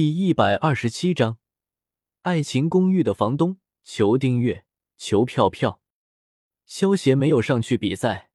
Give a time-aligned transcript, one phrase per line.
[0.00, 1.38] 第一百二十七章，
[2.22, 4.64] 爱情公寓的房东求订阅，
[4.96, 5.80] 求票票。
[6.64, 8.30] 萧协没有上去比赛，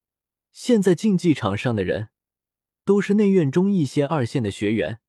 [0.51, 2.09] 现在竞技场上的人
[2.83, 4.99] 都是内院中一些二线的学员，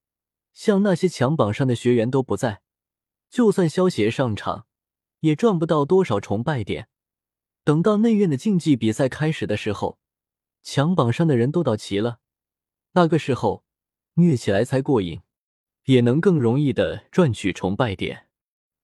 [0.53, 2.63] 像那些强榜上的学员都不在，
[3.29, 4.69] 就算萧协上场，
[5.23, 6.87] 也赚不到多少崇拜点。
[7.65, 9.99] 等到内院的竞技比赛开始的时候，
[10.63, 12.21] 强榜上的人都到齐了，
[12.93, 13.65] 那个时候
[14.13, 15.21] 虐起来才过瘾。
[15.85, 18.29] 也能更容易的赚取崇拜点。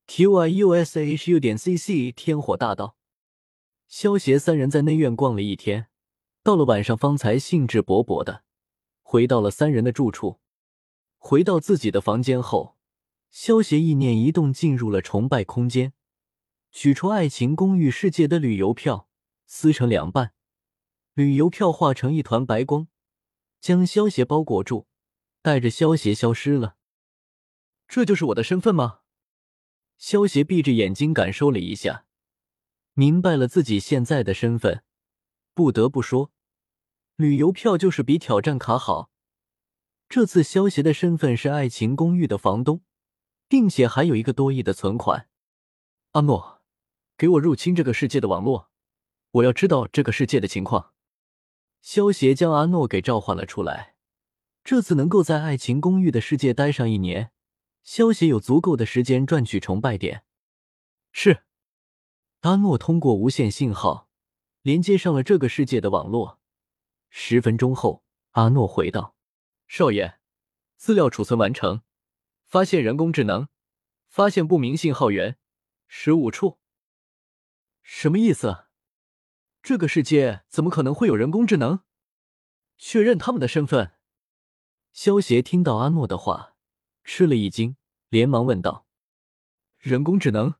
[0.06, 2.96] Q I U S H U 点 C C 天火大道，
[3.86, 5.86] 萧协三人在内院逛了一天，
[6.42, 8.42] 到了晚上方才兴致勃勃的
[9.02, 10.40] 回到了三人的住处。
[11.16, 12.76] 回到自己的房间后，
[13.30, 15.92] 萧协意念一动，进入了崇拜空间，
[16.72, 19.08] 取出爱情公寓世界的旅游票，
[19.46, 20.32] 撕成两半，
[21.14, 22.88] 旅游票化成一团白光，
[23.60, 24.86] 将萧协包裹住，
[25.40, 26.76] 带着萧协消失了。
[27.90, 29.00] 这就是我的身份吗？
[29.98, 32.06] 萧协闭着眼睛感受了一下，
[32.94, 34.84] 明白了自己现在的身份。
[35.54, 36.30] 不得不说，
[37.16, 39.10] 旅游票就是比挑战卡好。
[40.08, 42.84] 这次萧协的身份是爱情公寓的房东，
[43.48, 45.28] 并且还有一个多亿的存款。
[46.12, 46.62] 阿诺，
[47.18, 48.70] 给我入侵这个世界的网络，
[49.32, 50.92] 我要知道这个世界的情况。
[51.80, 53.96] 萧协将阿诺给召唤了出来。
[54.62, 57.32] 这次能够在爱情公寓的世界待上一年。
[57.82, 60.24] 萧协有足够的时间赚取崇拜点。
[61.12, 61.44] 是，
[62.40, 64.08] 阿诺通过无线信号
[64.62, 66.40] 连接上了这个世界的网络。
[67.08, 69.16] 十分钟后，阿诺回道
[69.66, 70.20] ：“少爷，
[70.76, 71.82] 资料储存完成，
[72.44, 73.48] 发现人工智能，
[74.06, 75.38] 发现不明信号源，
[75.88, 76.60] 十五处。
[77.82, 78.66] 什么意思？
[79.62, 81.80] 这个世界怎么可能会有人工智能？
[82.76, 83.94] 确认他们的身份。”
[84.92, 86.49] 萧协听到阿诺的话。
[87.12, 87.76] 吃了一惊，
[88.08, 88.86] 连忙问道
[89.78, 90.54] ：“人工智能，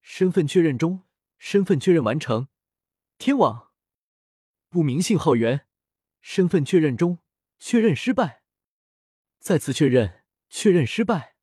[0.00, 1.02] 身份确认中，
[1.36, 2.48] 身份确认完成。
[3.18, 3.72] 天网，
[4.70, 5.66] 不明信号源，
[6.22, 7.18] 身份确认中，
[7.58, 8.42] 确认失败。
[9.38, 11.36] 再次确认，确认失败。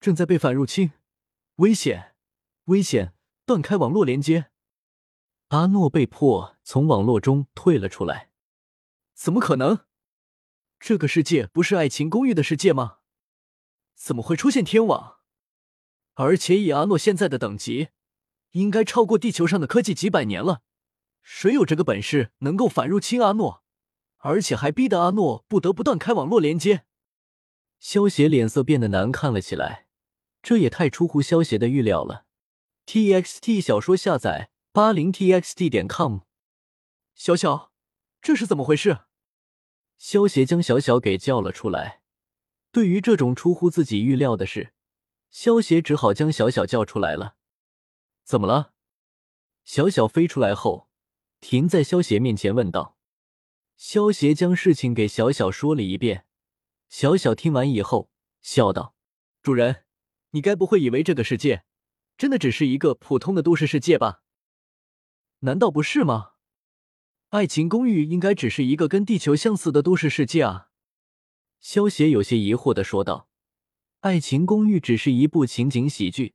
[0.00, 0.94] 正在被反入侵，
[1.58, 2.16] 危险，
[2.64, 3.14] 危险！
[3.46, 4.50] 断开网络连接。”
[5.50, 8.32] 阿诺被迫从网络中退了出来。
[9.14, 9.86] 怎么可能？
[10.80, 12.98] 这个世界不是爱情公寓的世界吗？
[14.02, 15.18] 怎么会出现天网？
[16.14, 17.90] 而且以阿诺现在的等级，
[18.50, 20.62] 应该超过地球上的科技几百年了。
[21.22, 23.62] 谁有这个本事能够反入侵阿诺，
[24.18, 26.84] 而且还逼得阿诺不得不断开网络连接？
[27.78, 29.86] 萧协脸色变得难看了起来，
[30.42, 32.26] 这也太出乎萧协的预料了。
[32.84, 36.22] T X T 小说下载八零 T X T 点 com。
[37.14, 37.70] 小小，
[38.20, 39.02] 这是怎么回事？
[39.96, 42.01] 萧协将小小给叫了出来。
[42.72, 44.72] 对于这种出乎自己预料的事，
[45.30, 47.36] 萧协只好将小小叫出来了。
[48.24, 48.72] 怎么了？
[49.64, 50.88] 小小飞出来后，
[51.38, 52.96] 停在萧协面前问道。
[53.76, 56.24] 萧协将事情给小小说了一遍。
[56.88, 58.10] 小小听完以后，
[58.40, 58.94] 笑道
[59.42, 59.84] ：“主人，
[60.30, 61.64] 你该不会以为这个世界
[62.16, 64.22] 真的只是一个普通的都市世界吧？
[65.40, 66.32] 难道不是吗？
[67.28, 70.70] 爱情公寓应该只是一个跟地球相似的都市世界啊。”
[71.62, 73.28] 萧协有些疑惑的说道
[74.00, 76.34] ：“爱情公寓只是一部情景喜剧，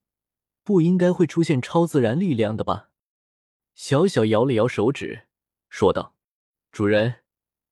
[0.64, 2.92] 不应该会出现超自然力量的吧？”
[3.76, 5.28] 小小摇了摇手指，
[5.70, 6.16] 说道
[6.72, 7.24] ：“主人，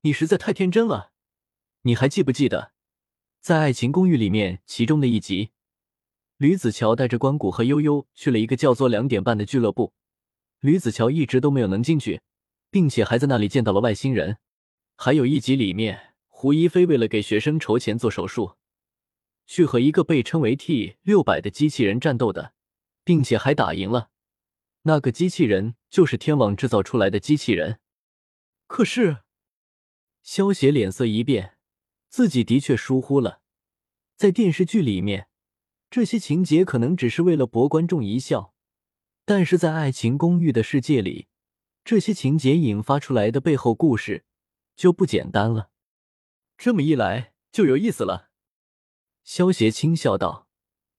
[0.01, 1.13] 你实在太天真了。
[1.83, 2.73] 你还记不记得，
[3.39, 5.51] 在爱情公寓里面其中的一集，
[6.35, 9.93] 吕子乔带着关谷和悠悠去了一个叫做两点半的俱乐部，
[10.59, 12.21] 吕子乔一直都没有能进去，
[12.69, 14.39] 并且还在那里见到了外星人。
[14.97, 16.11] 还有一集里面。”
[16.45, 18.53] 胡一菲为了给学生筹钱做手术，
[19.47, 22.53] 去和一个被称为 T 六百的机器人战斗的，
[23.03, 24.11] 并且还打赢了。
[24.83, 27.79] 那个机器人就是天网制造出来的机器人。
[28.67, 29.23] 可是，
[30.21, 31.57] 萧邪脸色一变，
[32.09, 33.41] 自己的确疏忽了。
[34.15, 35.27] 在电视剧里面，
[35.89, 38.53] 这些情节可能只是为了博观众一笑，
[39.25, 41.25] 但是在爱情公寓的世界里，
[41.83, 44.25] 这些情节引发出来的背后故事
[44.75, 45.71] 就不简单了。
[46.57, 48.29] 这么一来就有意思了，
[49.23, 50.47] 萧协轻笑道：“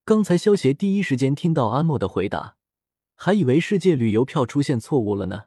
[0.04, 2.56] 刚才萧协第一时间听到阿诺的回答，
[3.14, 5.44] 还以为世界旅游票出现错误了呢。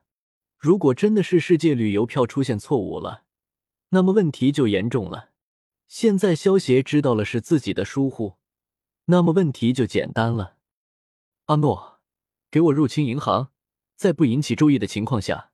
[0.58, 3.24] 如果真的是世界旅游票出现错误了，
[3.90, 5.30] 那么问题就严重了。
[5.88, 8.36] 现在萧协知道了是自己的疏忽，
[9.06, 10.58] 那么问题就简单了。
[11.46, 12.00] 阿诺，
[12.52, 13.52] 给我入侵银行，
[13.96, 15.52] 在不引起注意的情况下，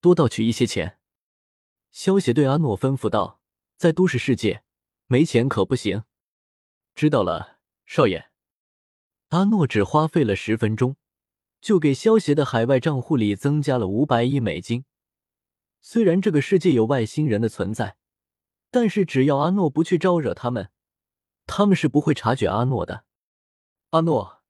[0.00, 0.98] 多盗取一些钱。”
[1.92, 3.37] 萧协对阿诺吩咐道。
[3.78, 4.64] 在都市世界，
[5.06, 6.02] 没钱可不行。
[6.96, 8.28] 知道了，少爷。
[9.28, 10.96] 阿诺只花费了十分钟，
[11.60, 14.84] 就给萧协的海外账户里增加了五百亿美金。
[15.80, 17.96] 虽然这个世界有外星人的存在，
[18.72, 20.72] 但是只要阿诺不去招惹他们，
[21.46, 23.04] 他们是不会察觉阿诺的。
[23.90, 24.42] 阿诺，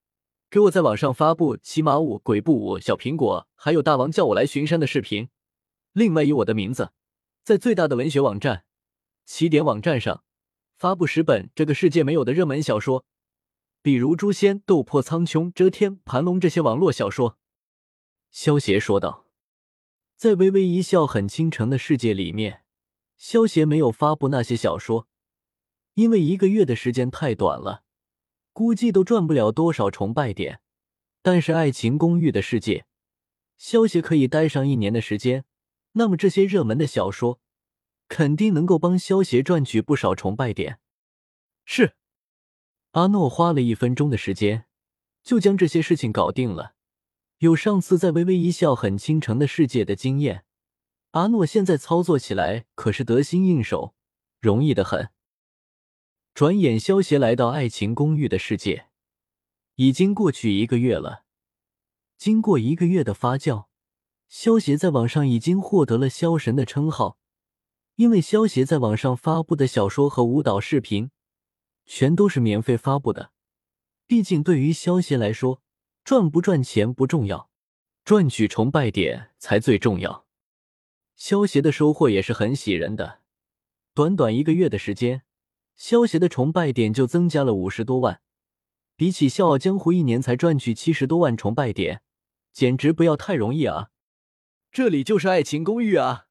[0.48, 5.28] 给我在网上发布骑马舞、鬼步舞、小苹果，还有大王叫我来巡山的视频。
[5.92, 6.92] 另外以我的名字，
[7.44, 8.64] 在最大的文学网站
[9.28, 10.24] 起点网站上
[10.78, 13.04] 发布十本这个世界没有的热门小说。
[13.82, 17.36] 比如《诛仙》《斗破苍穹》《遮天》《盘龙》这些网络小说，
[18.30, 19.26] 萧协说道。
[20.16, 22.62] 在微微一笑很倾城的世界里面，
[23.18, 25.06] 萧协没有发布那些小说，
[25.92, 27.82] 因为一个月的时间太短了，
[28.54, 30.60] 估计都赚不了多少崇拜点。
[31.20, 32.86] 但是《爱情公寓》的世界，
[33.58, 35.44] 萧协可以待上一年的时间，
[35.92, 37.40] 那么这些热门的小说，
[38.08, 40.80] 肯定能够帮萧协赚取不少崇拜点。
[41.64, 41.94] 是。
[42.92, 44.64] 阿诺花了一分钟的时间，
[45.22, 46.74] 就将这些事情搞定了。
[47.38, 50.44] 有上次在微微一笑很倾城的世界的经验，
[51.10, 53.94] 阿诺现在操作起来可是得心应手，
[54.40, 55.10] 容易的很。
[56.34, 58.88] 转眼，萧协来到爱情公寓的世界，
[59.76, 61.24] 已经过去一个月了。
[62.16, 63.66] 经过一个月的发酵，
[64.28, 67.18] 萧协在网上已经获得了“萧神”的称号，
[67.98, 71.10] 因为萧协在网上发布的小说和舞蹈视频。
[71.84, 73.32] 全都是免费发布的，
[74.06, 75.62] 毕竟对于萧协来说，
[76.04, 77.48] 赚不赚钱不重要，
[78.04, 80.26] 赚取崇拜点才最重要。
[81.16, 83.22] 萧协的收获也是很喜人的，
[83.94, 85.22] 短短一个月的时间，
[85.74, 88.20] 萧协的崇拜点就增加了五十多万，
[88.94, 92.02] 比起《笑傲江湖》一年才赚取七十多万崇拜点，
[92.52, 93.88] 简直不要太容易啊！
[94.70, 96.26] 这里就是爱情公寓啊！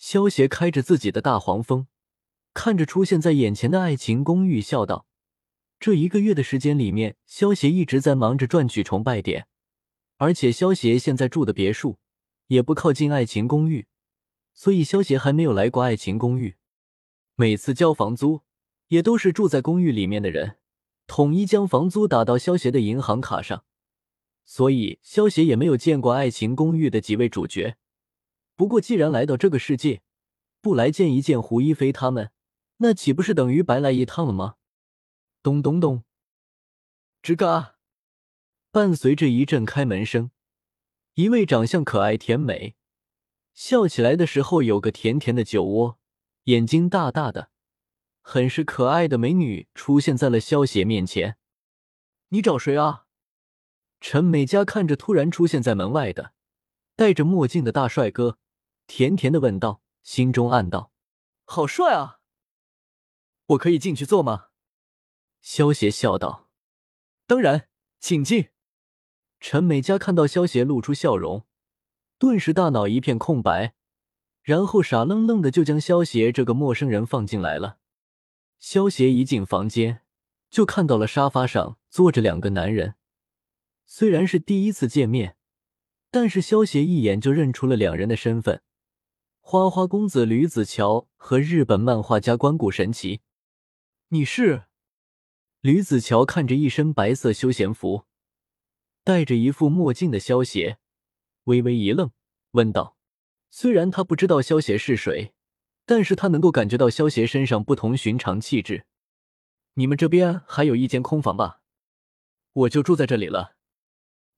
[0.00, 1.86] 萧协开着自己的大黄蜂。
[2.54, 5.06] 看着出现在眼前的爱情公寓，笑道
[5.78, 9.46] ：“这一个月的时间里面，萧协一直在忙着赚取崇拜点，
[10.16, 11.98] 而且萧协现在住的别墅
[12.46, 13.86] 也不靠近爱情公寓，
[14.54, 16.56] 所以萧协还没有来过爱情公寓。
[17.36, 18.40] 每次交房租，
[18.88, 20.56] 也都是住在公寓里面的人
[21.06, 23.64] 统一将房租打到萧协的银行卡上，
[24.46, 27.76] 所以萧协也没有见过爱情公寓的几位主角。
[28.60, 30.02] 不过，既然来到这个世界，
[30.60, 32.30] 不来见一见胡一菲他们。”
[32.76, 34.56] 那岂不是等于白来一趟了吗？
[35.42, 36.04] 咚咚咚，
[37.22, 37.76] 吱嘎！
[38.70, 40.30] 伴随着一阵开门声，
[41.14, 42.76] 一位长相可爱甜美、
[43.54, 45.98] 笑起来的时候有个甜甜的酒窝、
[46.44, 47.48] 眼睛大大的、
[48.20, 51.38] 很是可爱的美女出现在了萧邪面前。
[52.28, 53.06] 你找谁啊？
[54.00, 56.34] 陈美嘉看着突然出现在门外的
[56.94, 58.38] 戴着墨镜的大帅哥，
[58.92, 60.90] 甜甜的问道，心中暗道：
[61.44, 62.18] 好帅啊！
[63.46, 64.48] 我可以进去坐吗？
[65.40, 66.50] 萧邪笑道
[67.24, 67.68] ：“当然，
[68.00, 68.48] 请进。”
[69.38, 71.46] 陈美嘉看到萧邪露出笑容，
[72.18, 73.74] 顿时大脑一片空白，
[74.42, 77.78] 然后傻愣愣的就将萧邪这个陌生人放进来了。
[78.58, 80.02] 萧邪一进房间，
[80.50, 82.96] 就看到了沙发上坐着两个男人。
[83.86, 85.36] 虽然是第一次见面，
[86.10, 88.64] 但是萧邪一眼就认出了两人的身份：
[89.52, 93.20] 花花公子吕子乔和日本漫画家关谷神奇。
[94.10, 94.66] 你是
[95.60, 98.04] 吕子乔，看着一身白色休闲服、
[99.02, 100.78] 戴着一副墨镜的萧邪，
[101.46, 102.12] 微微一愣，
[102.52, 102.96] 问道
[103.50, 105.32] ：“虽然他不知道萧邪是谁，
[105.84, 108.86] 但是他能够感觉到萧邪身上不同寻常气质。
[109.74, 111.62] 你们这边还有一间空房吧？
[112.52, 113.56] 我就住在这里了。”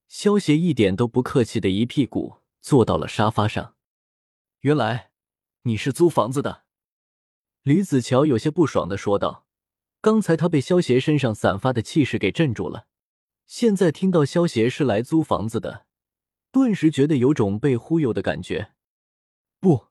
[0.08, 3.74] 萧邪一点都不客气的一屁股坐到了沙发上。
[4.62, 5.10] 原来
[5.62, 6.62] 你是租房子的，
[7.62, 9.44] 吕子乔有些不爽的说道。
[10.00, 12.86] 刚才他被萧邪身上散发的气势给镇住了，
[13.44, 15.86] 现在听到萧邪是来租房子的，
[16.52, 18.70] 顿时觉得有种被忽悠的感觉。
[19.58, 19.88] 不，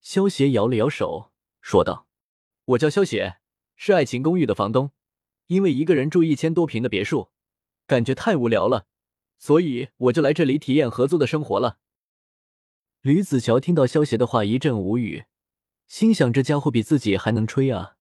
[0.00, 1.30] 萧邪摇了摇手，
[1.60, 2.08] 说道
[2.74, 3.38] ：“我叫萧邪，
[3.76, 4.90] 是爱情公寓的房东。
[5.46, 7.30] 因为一个人住一千多平的别墅，
[7.86, 8.88] 感觉太无聊了，
[9.38, 11.78] 所以我就来这里体验合租的生活了。”
[13.02, 15.26] 吕子乔听到萧邪的话，一阵无语，
[15.86, 17.96] 心想：这家伙比自己还能吹啊！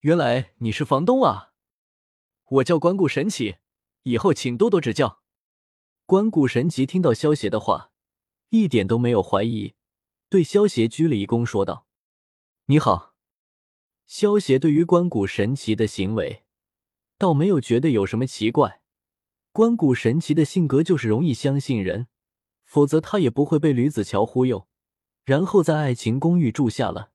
[0.00, 1.52] 原来你是房东啊！
[2.48, 3.58] 我叫关谷神奇，
[4.02, 5.22] 以后请多多指教。
[6.04, 7.92] 关谷神奇听到萧邪的话，
[8.48, 9.74] 一点都没有怀疑，
[10.28, 11.86] 对萧邪鞠了一躬，说道
[12.66, 13.14] ：“你好。”
[14.04, 16.42] 萧邪对于关谷神奇的行为，
[17.18, 18.82] 倒没有觉得有什么奇怪。
[19.52, 22.08] 关谷神奇的性格就是容易相信人，
[22.68, 24.66] 否则他也不会被吕子乔忽悠，
[25.24, 27.12] 然后在爱情公寓住下了。